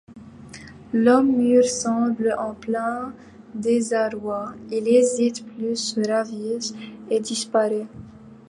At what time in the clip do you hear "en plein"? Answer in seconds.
2.39-3.13